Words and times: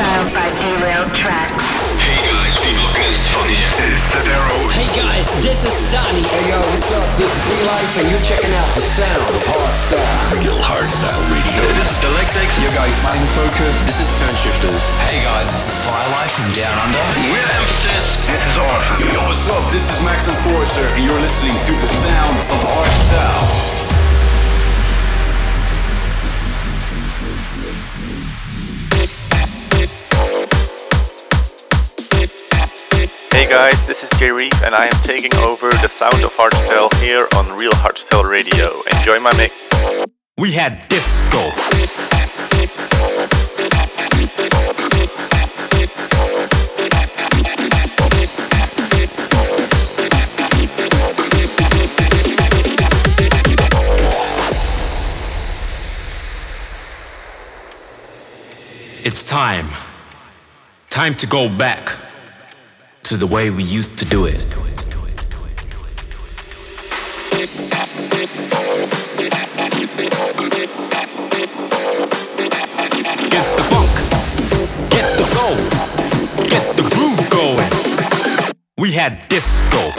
Hardstyle 0.00 0.32
by 0.32 0.48
Derailed 0.56 1.12
Traxx. 1.12 1.60
Hey 2.00 2.16
guys, 2.24 2.56
people 2.64 2.88
look 2.88 2.96
at 3.04 3.12
funny. 3.36 3.60
It's 3.84 4.00
Sadero. 4.08 4.56
Hey 4.72 4.88
guys, 4.96 5.28
this 5.44 5.60
is 5.60 5.76
Sunny. 5.76 6.24
Hey 6.24 6.48
yo, 6.48 6.56
what's 6.72 6.88
up? 6.88 7.04
This 7.20 7.28
is 7.28 7.44
E-Life 7.52 7.92
and 8.00 8.06
you're 8.08 8.24
checking 8.24 8.48
out 8.56 8.70
the 8.72 8.80
sound 8.80 9.28
of 9.28 9.44
hardstyle. 9.44 10.40
Real 10.40 10.56
hardstyle 10.64 11.20
radio. 11.28 11.64
This 11.76 11.92
is 11.92 11.98
Galactixx. 12.00 12.64
Yo 12.64 12.72
guys, 12.72 12.96
my 13.04 13.12
name's 13.12 13.32
Focus. 13.36 13.84
This 13.84 14.00
is 14.00 14.08
Toneshifterz. 14.16 14.88
Hey 15.04 15.20
guys, 15.20 15.52
this 15.52 15.68
is 15.68 15.76
Firelight 15.84 16.32
from 16.32 16.48
Down 16.56 16.76
Under. 16.80 17.04
We're 17.28 17.50
emphasis. 17.60 18.24
This 18.24 18.40
is 18.40 18.56
awesome. 18.56 19.04
Yo, 19.04 19.20
what's 19.28 19.44
up? 19.52 19.68
This 19.68 19.84
is 19.84 20.00
Max 20.00 20.32
Enforcer, 20.32 20.88
and 20.96 21.04
you're 21.04 21.20
listening 21.20 21.60
to 21.68 21.72
the 21.76 21.90
sound 21.92 22.36
of 22.48 22.58
hardstyle. 22.64 23.79
Guys, 33.50 33.84
this 33.84 34.04
is 34.04 34.10
Jay 34.20 34.30
Reeve 34.30 34.52
and 34.62 34.76
I 34.76 34.84
am 34.84 35.02
taking 35.02 35.34
over 35.38 35.70
the 35.70 35.88
sound 35.88 36.22
of 36.22 36.32
hardstyle 36.34 36.88
here 37.02 37.26
on 37.34 37.58
Real 37.58 37.72
Hardstyle 37.72 38.22
Radio. 38.22 38.80
Enjoy 38.92 39.18
my 39.18 39.36
mix. 39.36 39.64
We 40.38 40.52
had 40.52 40.86
disco. 40.86 41.50
It's 59.04 59.28
time. 59.28 59.66
Time 60.88 61.16
to 61.16 61.26
go 61.26 61.48
back 61.48 62.09
to 63.10 63.16
the 63.16 63.26
way 63.26 63.50
we 63.50 63.64
used 63.64 63.98
to 63.98 64.04
do 64.04 64.24
it. 64.24 64.44
Get 73.28 73.56
the 73.56 73.64
funk, 73.64 73.90
get 74.90 75.18
the 75.18 75.24
soul, 75.24 75.56
get 76.48 76.76
the 76.76 76.84
groove 76.94 77.30
going. 77.30 77.70
We 78.78 78.92
had 78.92 79.26
disco. 79.28 79.90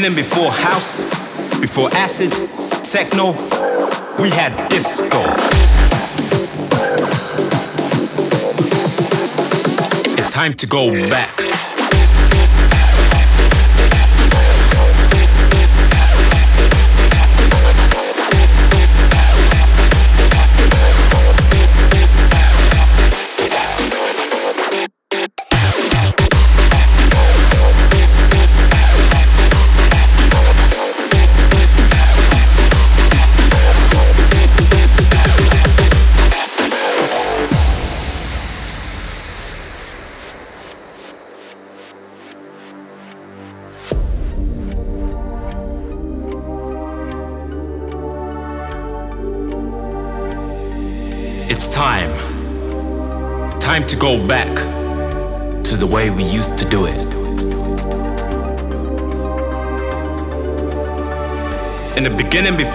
Beginning, 0.00 0.16
before 0.16 0.50
house, 0.50 1.00
before 1.60 1.90
acid, 1.92 2.30
techno, 2.84 3.32
we 4.22 4.30
had 4.30 4.68
disco. 4.70 5.20
It's 10.18 10.32
time 10.32 10.54
to 10.54 10.66
go 10.66 10.90
back. 11.10 11.49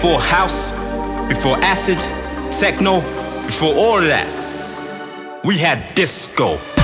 Before 0.06 0.20
house, 0.20 0.70
before 1.28 1.56
acid, 1.64 1.98
techno, 2.52 3.00
before 3.44 3.74
all 3.74 3.98
of 3.98 4.04
that, 4.04 5.42
we 5.44 5.58
had 5.58 5.84
disco. 5.96 6.75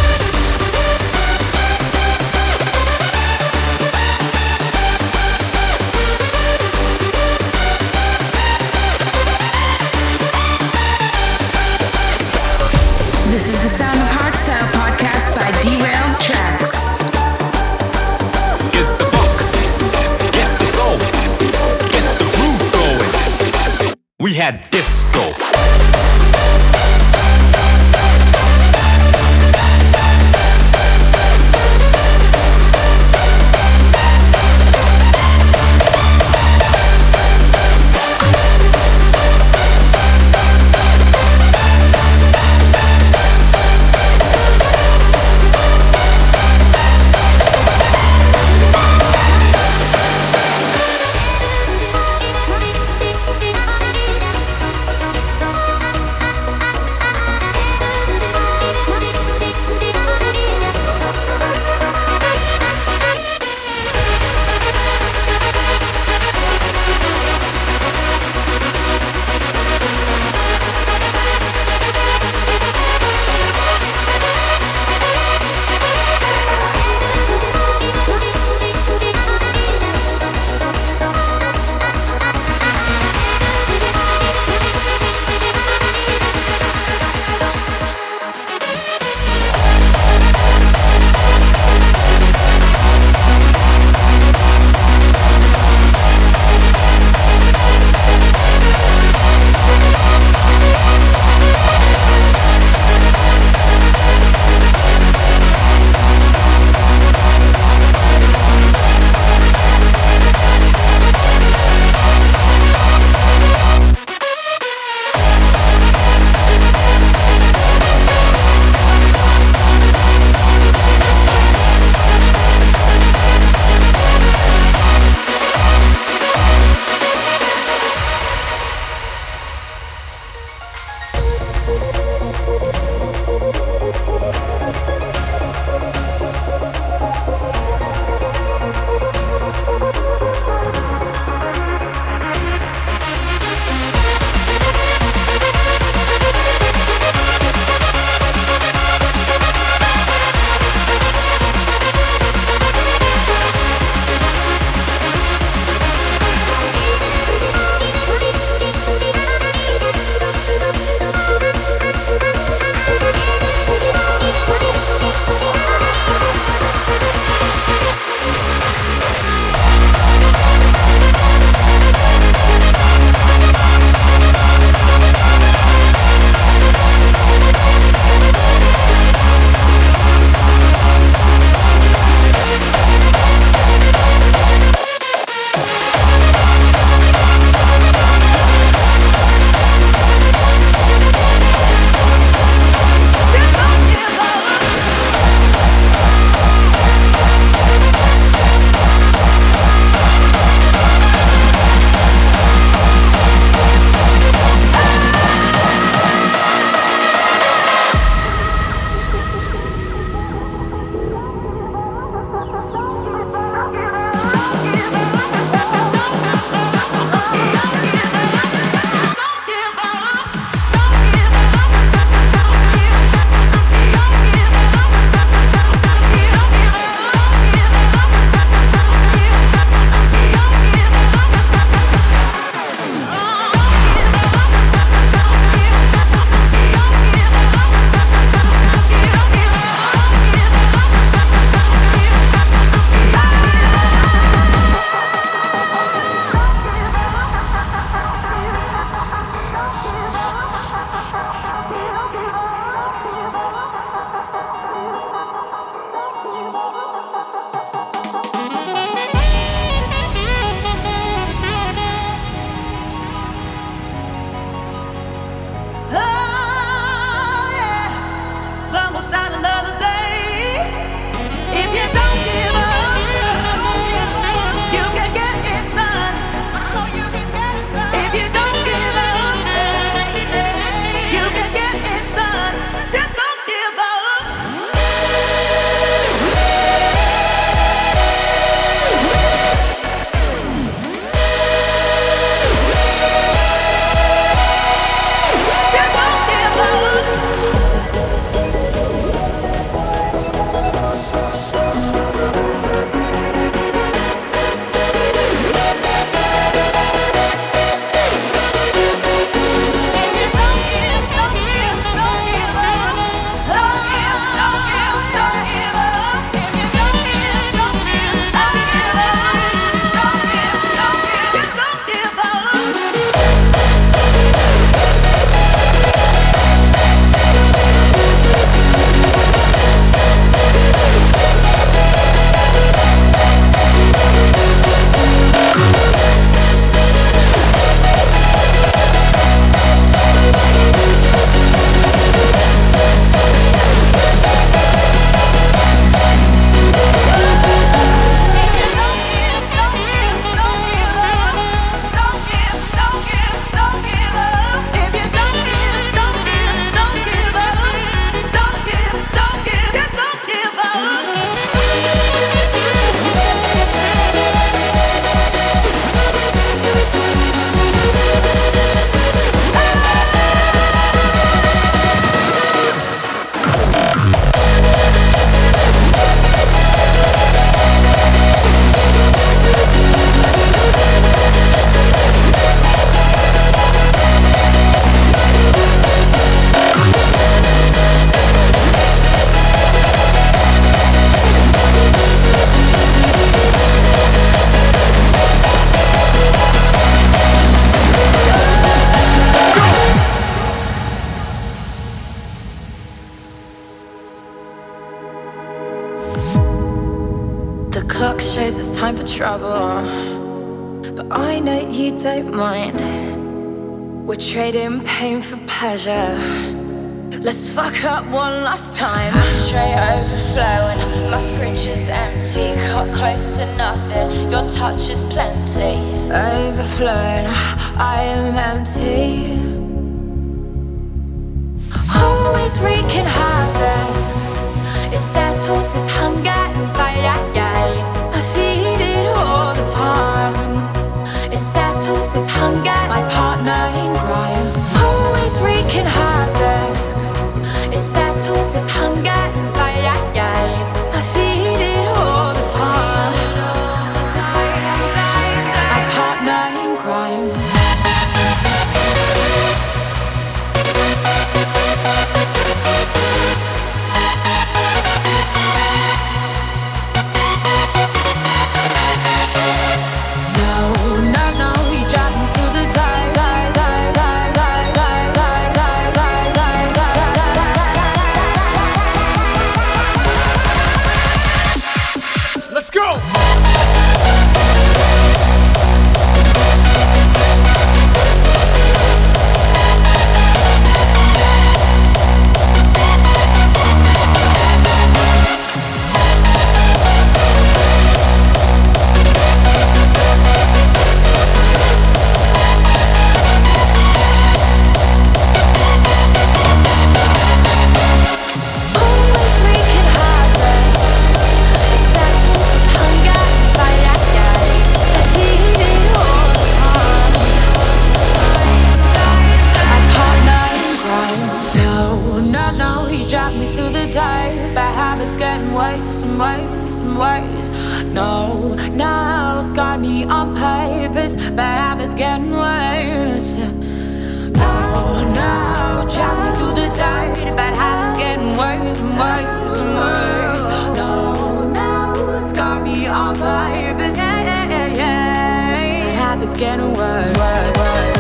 vibe 543.32 543.80
is 543.88 543.96
yeah, 543.96 544.22
yeah, 544.50 544.80
yeah. 544.80 545.92
Happens 546.04 546.34
getting 546.34 546.72
worse. 546.74 547.16
worse, 547.18 547.58
worse. 547.58 547.91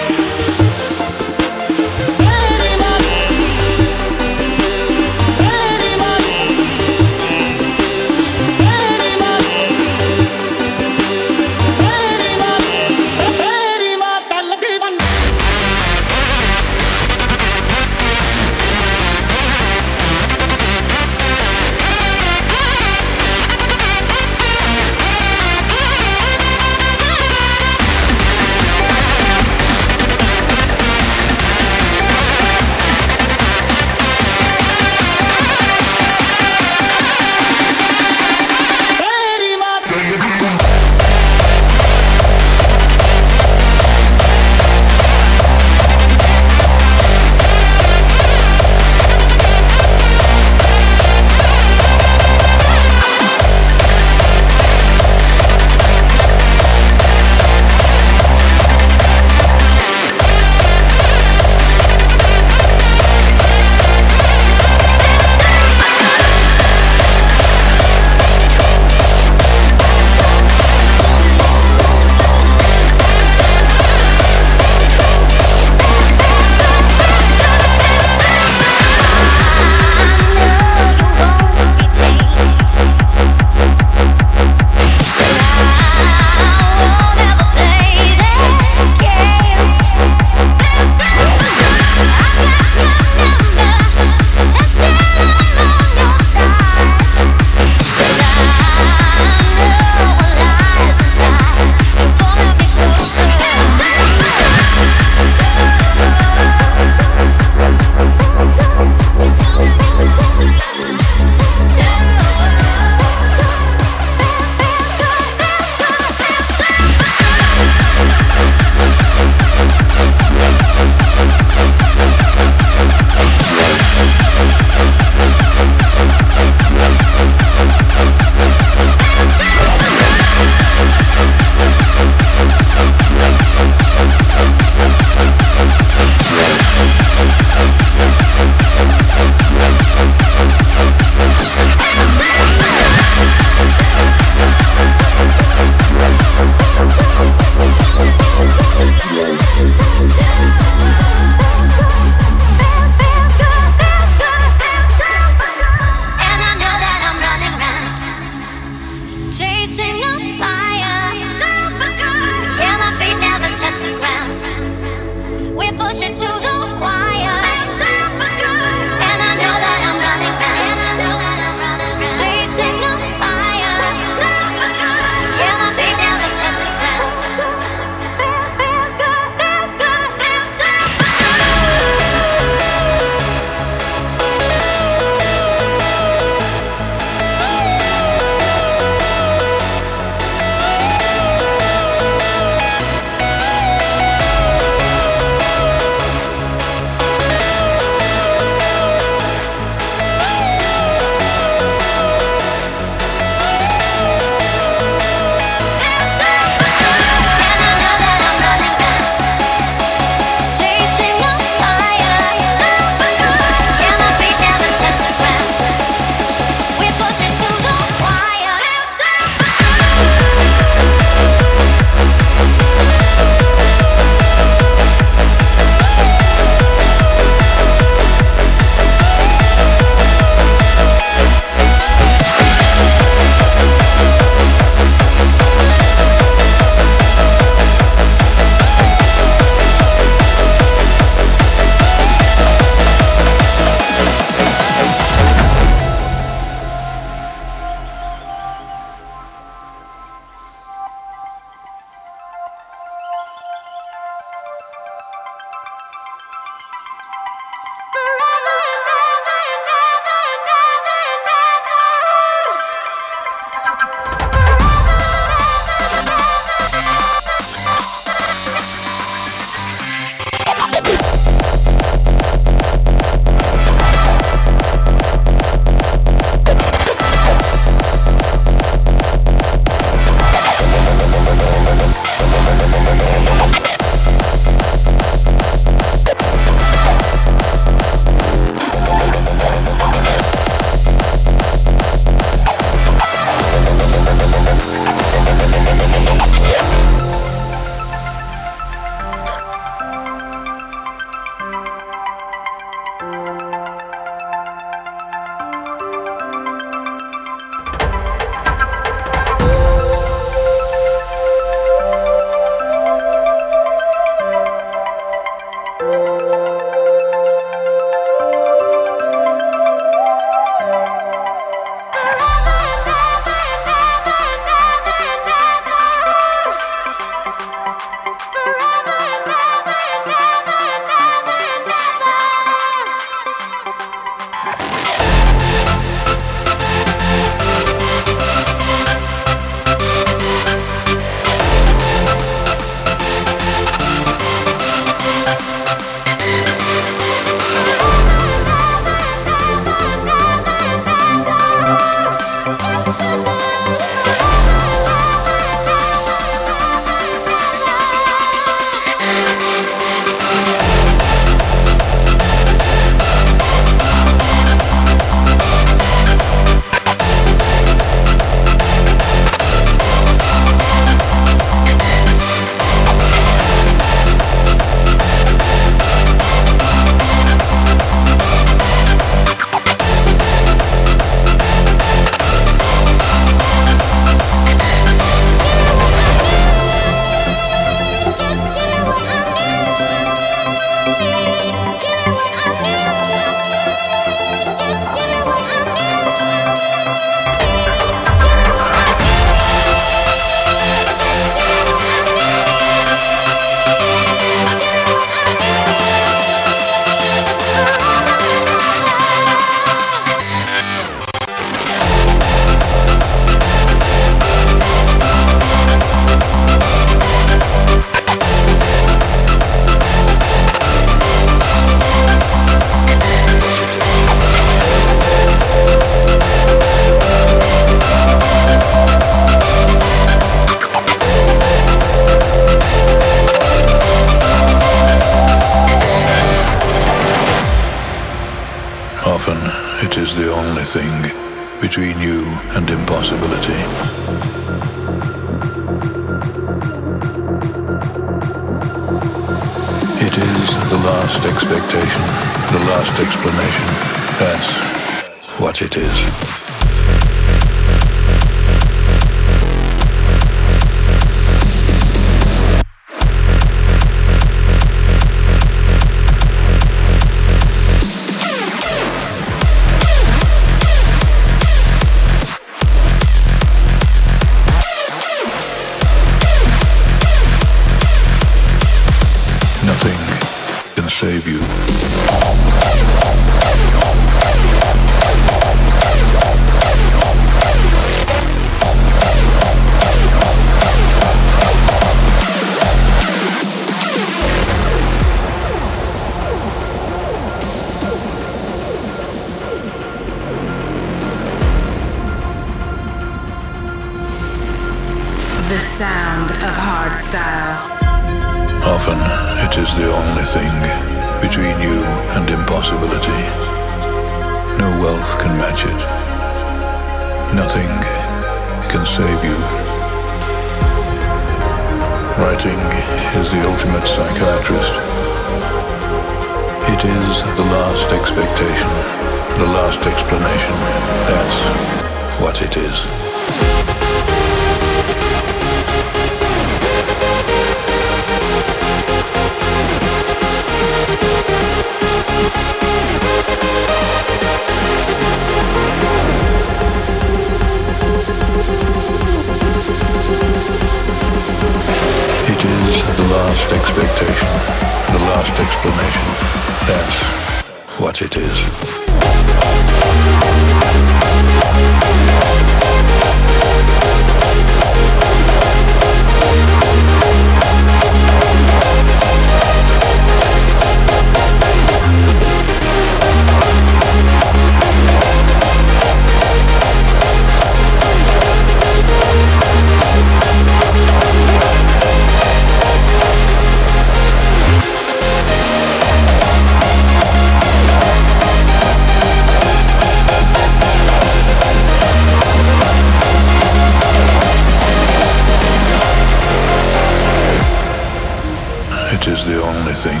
the 599.28 599.42
only 599.42 599.74
thing 599.74 600.00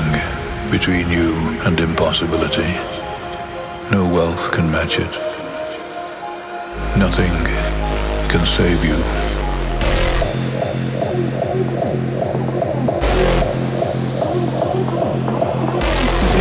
between 0.70 1.06
you 1.10 1.34
and 1.66 1.78
impossibility. 1.80 2.72
No 3.92 4.08
wealth 4.10 4.50
can 4.50 4.70
match 4.72 4.98
it. 4.98 5.12
Nothing 6.96 7.34
can 8.30 8.46
save 8.46 8.82
you. 8.82 8.96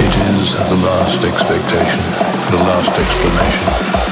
It 0.06 0.14
is 0.32 0.44
the 0.70 0.80
last 0.88 1.20
expectation, 1.26 2.02
the 2.56 2.62
last 2.70 2.94
explanation. 3.04 3.66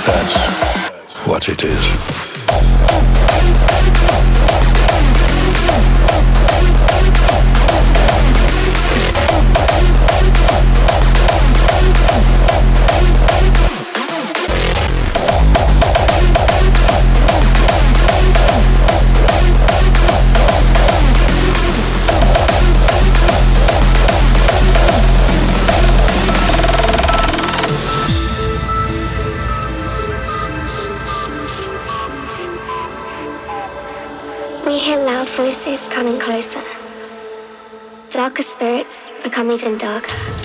That's 0.05 1.25
what 1.25 1.47
it 1.47 1.63
is. 1.63 2.34
becoming 39.35 39.57
even 39.57 39.77
darker. 39.77 40.44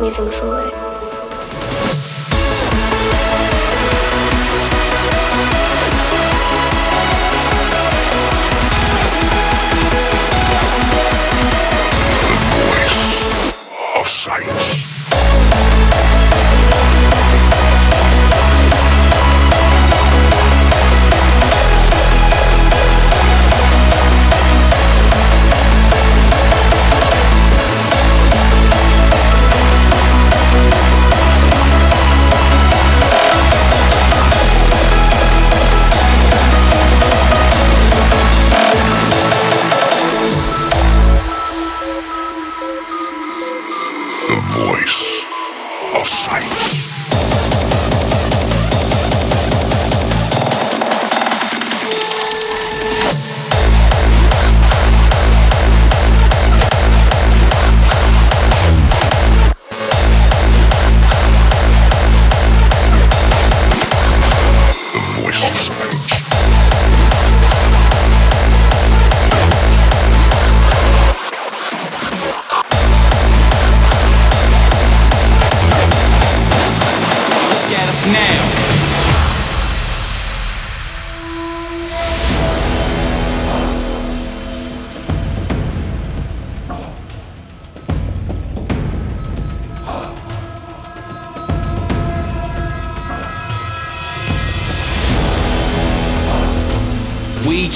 Need 0.00 0.14
to 0.14 0.16
keep 0.16 0.18
moving 0.18 0.32
forward. 0.32 0.87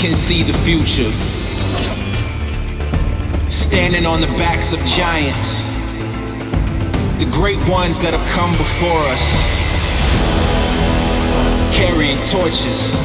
Can 0.02 0.14
see 0.14 0.42
the 0.42 0.52
future. 0.66 1.12
Standing 3.48 4.04
on 4.04 4.20
the 4.20 4.26
backs 4.34 4.72
of 4.72 4.82
giants. 4.82 5.70
The 7.22 7.30
great 7.30 7.62
ones 7.70 8.02
that 8.02 8.10
have 8.10 8.26
come 8.34 8.50
before 8.58 8.98
us. 9.14 9.22
Carrying 11.70 12.18
torches. 12.34 12.98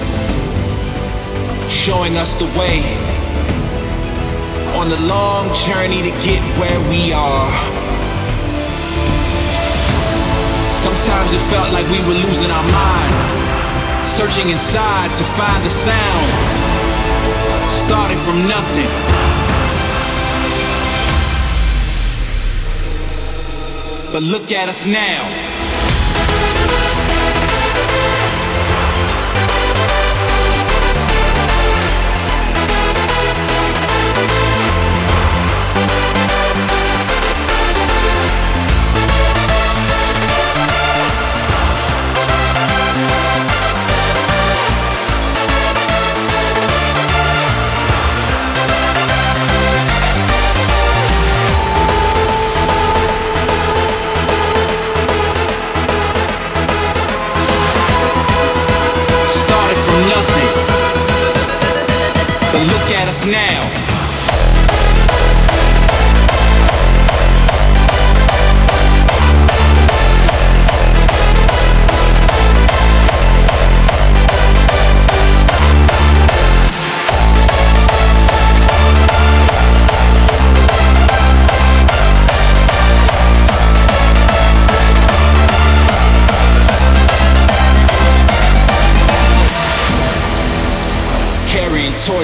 Showing 1.69 2.17
us 2.17 2.33
the 2.33 2.49
way. 2.57 2.81
On 4.73 4.89
the 4.89 4.97
long 5.05 5.53
journey 5.69 6.01
to 6.01 6.09
get 6.25 6.41
where 6.57 6.81
we 6.89 7.13
are. 7.13 7.53
Sometimes 10.81 11.29
it 11.29 11.45
felt 11.53 11.69
like 11.77 11.85
we 11.93 12.01
were 12.09 12.17
losing 12.25 12.49
our 12.49 12.67
mind. 12.73 13.13
Searching 14.09 14.49
inside 14.49 15.13
to 15.13 15.23
find 15.37 15.61
the 15.61 15.69
sound. 15.69 16.56
Started 17.97 18.19
from 18.19 18.47
nothing. 18.47 18.89
But 24.13 24.21
look 24.21 24.51
at 24.51 24.69
us 24.69 24.85
now. 24.85 25.46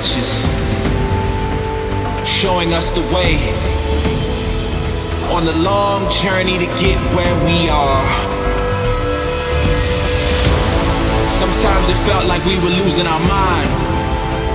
Torches. 0.03 0.45
Showing 2.27 2.73
us 2.73 2.91
the 2.91 3.01
way. 3.13 3.39
On 5.31 5.45
the 5.45 5.55
long 5.63 6.09
journey 6.09 6.57
to 6.57 6.67
get 6.79 6.97
where 7.15 7.35
we 7.45 7.69
are. 7.69 8.05
Sometimes 11.23 11.89
it 11.89 11.97
felt 12.07 12.27
like 12.27 12.43
we 12.45 12.57
were 12.59 12.73
losing 12.83 13.07
our 13.07 13.23
mind. 13.27 13.69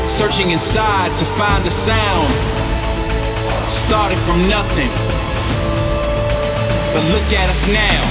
Searching 0.09 0.51
inside 0.51 1.15
to 1.17 1.25
find 1.25 1.65
the 1.65 1.71
sound. 1.71 2.29
Started 3.69 4.19
from 4.27 4.49
nothing. 4.49 4.91
But 6.93 7.05
look 7.13 7.33
at 7.33 7.49
us 7.49 7.69
now. 7.69 8.08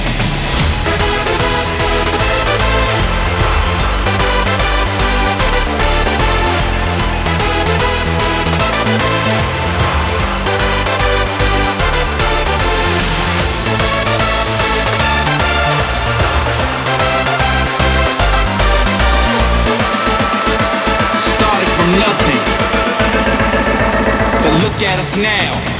Look 24.78 24.88
at 24.88 24.98
us 25.00 25.16
now. 25.16 25.77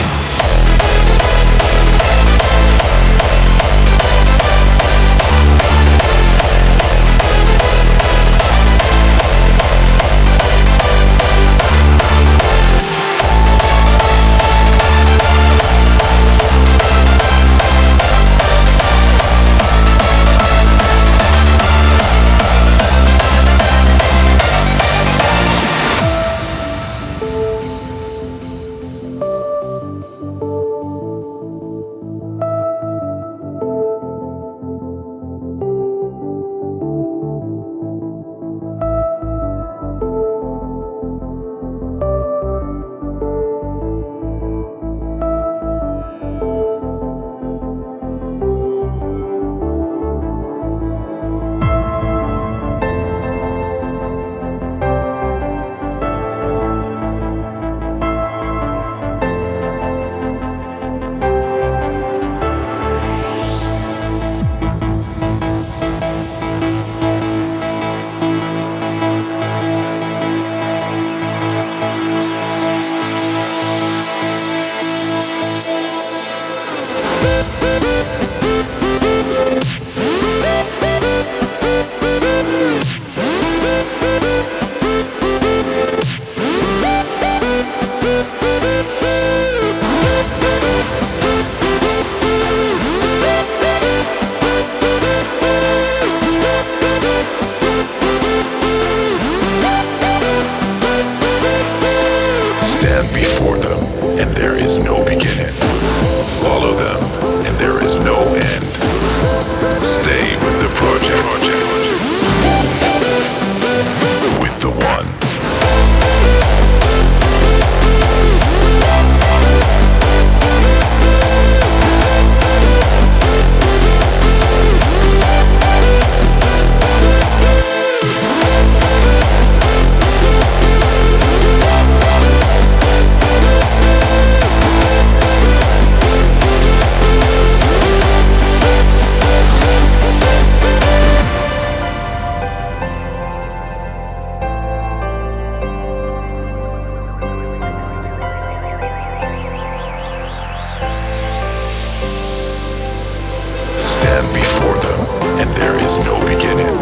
before 154.35 154.77
them, 154.79 155.01
and 155.41 155.49
there 155.57 155.77
is 155.83 155.99
no 155.99 156.19
beginning. 156.27 156.75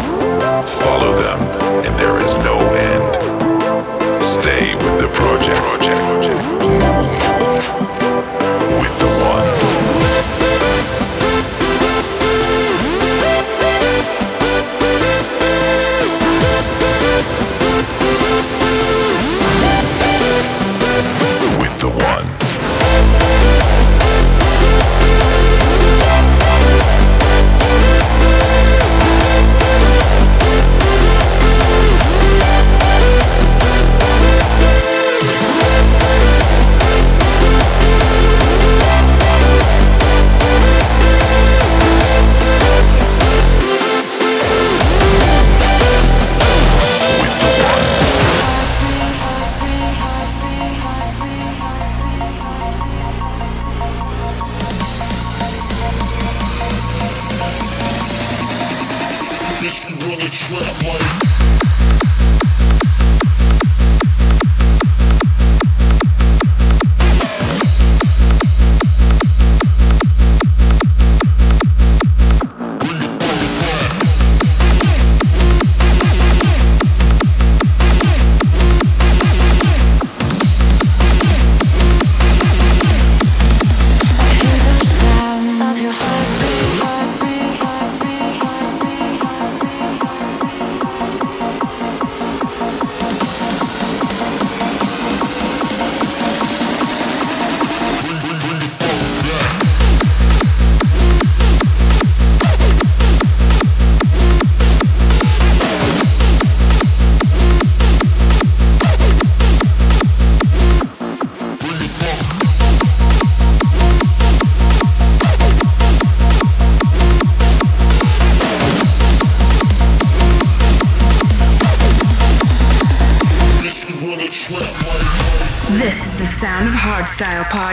Follow 0.83 1.15
them, 1.15 1.39
and 1.85 1.93
there 1.99 2.19
is 2.21 2.37
no 2.37 2.57
end. 2.73 4.23
Stay 4.23 4.75
with 4.75 4.99
the 5.01 5.07
project. 5.13 5.61
project. 5.61 6.43
Move. 6.61 8.06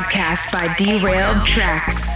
podcast 0.05 0.53
by 0.53 0.73
Derailed 0.77 1.39
Traxx. 1.47 2.14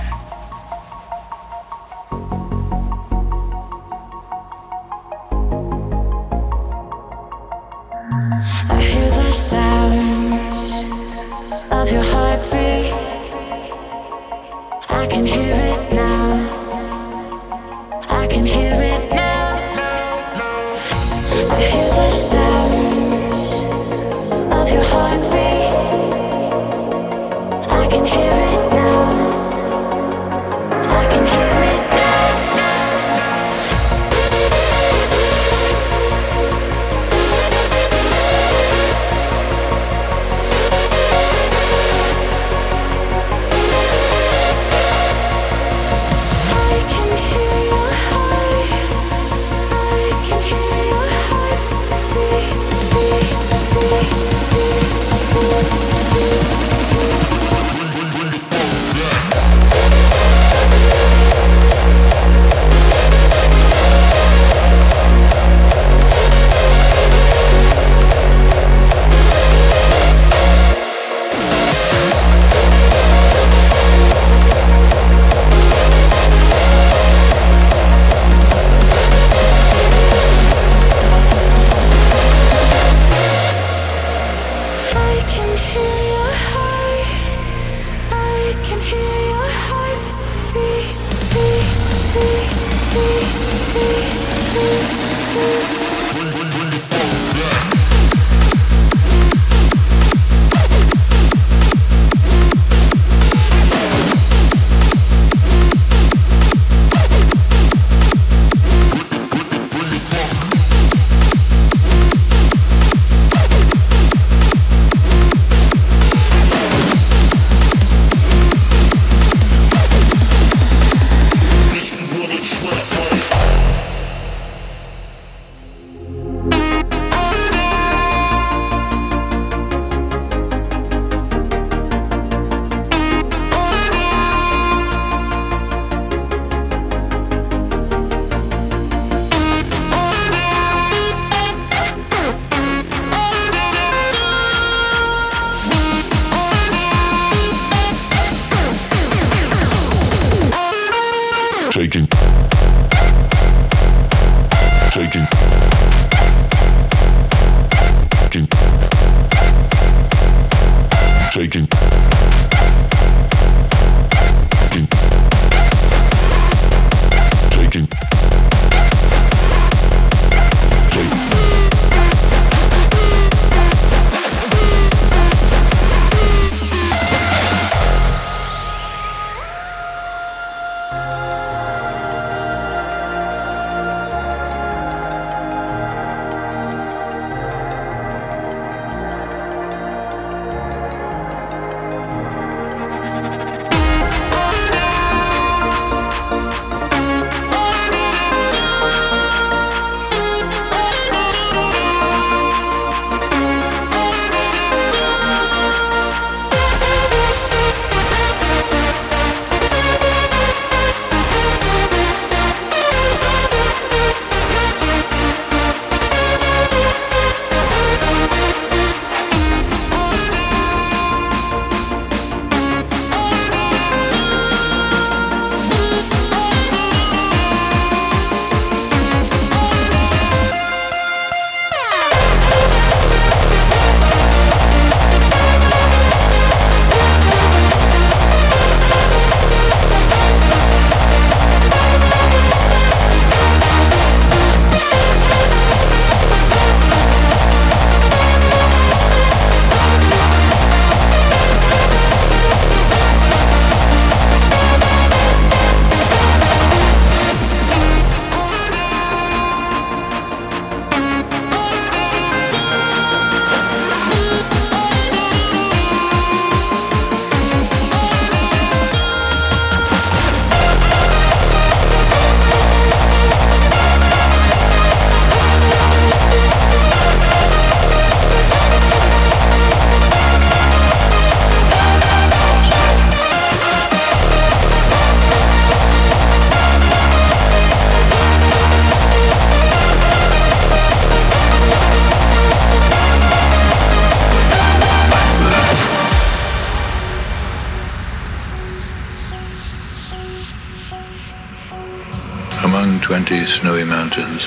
empty 303.31 303.47
snowy 303.47 303.85
mountains. 303.85 304.47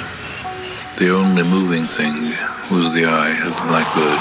The 0.97 1.11
only 1.11 1.43
moving 1.43 1.84
thing 1.84 2.15
was 2.71 2.91
the 2.95 3.05
eye 3.05 3.38
of 3.45 3.53
the 3.55 3.65
blackbird. 3.67 4.19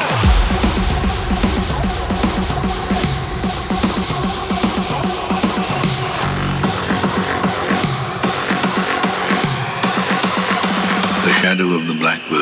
The 11.25 11.33
shadow 11.41 11.73
of 11.73 11.87
the 11.89 11.95
blackbird. 11.95 12.40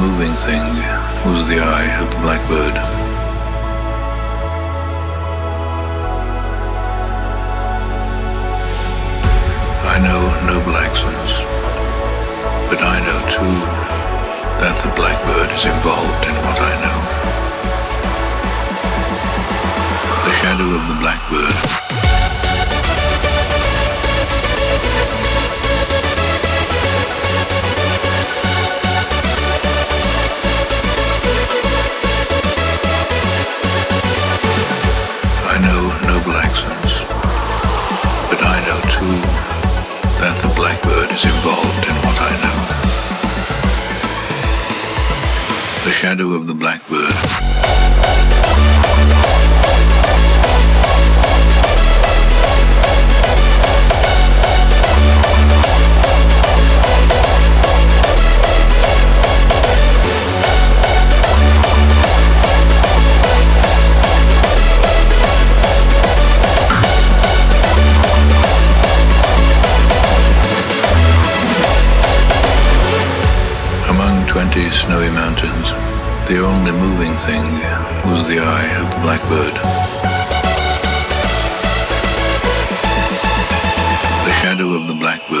moving 0.00 0.32
thing 0.48 0.64
was 1.28 1.46
the 1.46 1.60
eye 1.60 1.92
of 2.00 2.08
the 2.10 2.20
blackbird. 2.24 2.74
I 9.92 9.96
know 10.00 10.22
no 10.48 10.56
Blacksons, 10.64 11.32
but 12.70 12.80
I 12.80 12.96
know 13.04 13.20
too 13.28 13.56
that 14.60 14.80
the 14.82 14.90
blackbird 14.96 15.50
is 15.52 15.66
involved 15.66 16.24
in 16.24 16.34
what 16.44 16.58
I 16.70 16.72
know. 16.84 16.98
The 20.24 20.32
shadow 20.40 20.68
of 20.80 20.88
the 20.88 20.94
blackbird 20.94 21.79
the 76.30 76.46
only 76.46 76.70
moving 76.70 77.16
thing 77.26 77.42
was 78.08 78.22
the 78.28 78.38
eye 78.38 78.70
of 78.80 78.88
the 78.88 79.00
blackbird. 79.02 79.54
The 84.24 84.32
shadow 84.40 84.74
of 84.74 84.86
the 84.86 84.94
blackbird. 84.94 85.39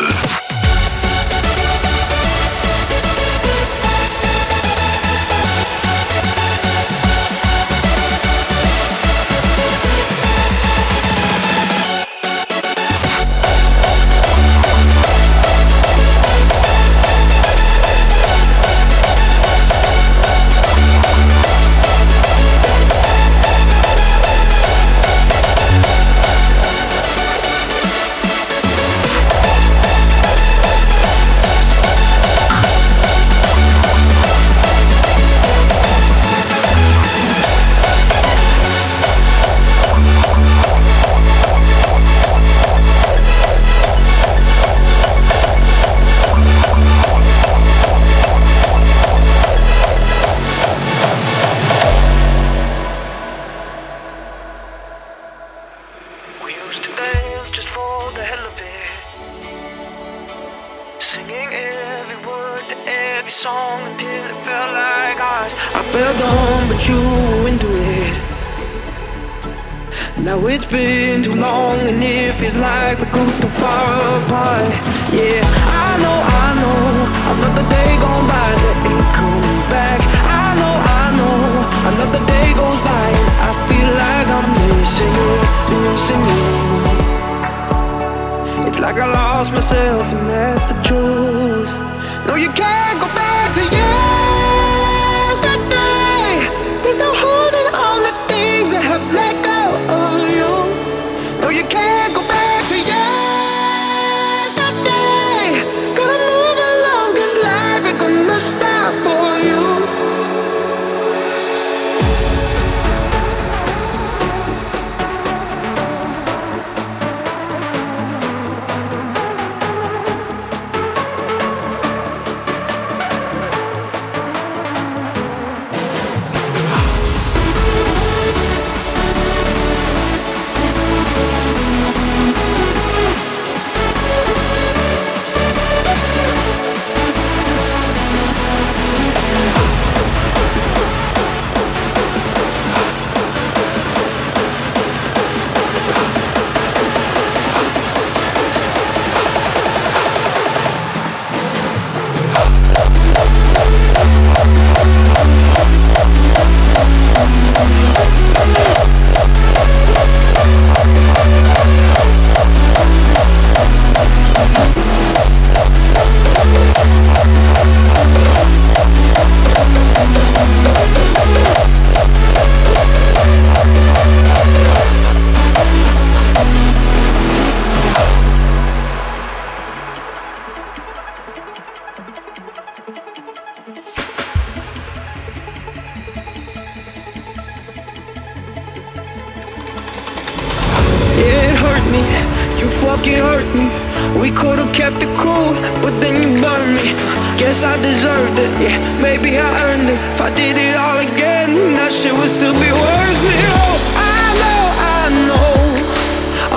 guess 197.50 197.64
I 197.64 197.76
deserved 197.82 198.38
it. 198.38 198.50
Yeah, 198.62 198.78
maybe 199.02 199.36
I 199.36 199.50
earned 199.66 199.90
it. 199.90 199.98
If 200.14 200.20
I 200.20 200.30
did 200.36 200.56
it 200.56 200.76
all 200.78 200.98
again, 201.02 201.74
that 201.74 201.90
shit 201.90 202.14
would 202.14 202.30
still 202.30 202.54
be 202.54 202.70
worth 202.70 203.24
it. 203.26 203.42
Oh, 203.58 203.74
I 203.98 204.22
know, 204.42 204.62
I 204.94 205.02
know. 205.26 205.50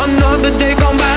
Another 0.05 0.51
day 0.59 0.75
gone 0.75 0.97
by. 0.97 1.12